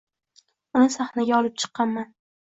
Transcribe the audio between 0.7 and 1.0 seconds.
Uni